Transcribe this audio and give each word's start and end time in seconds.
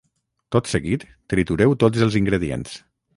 tot 0.55 0.69
seguit 0.71 1.05
tritureu 1.33 1.75
tots 1.85 2.07
els 2.09 2.21
ingredients 2.23 2.75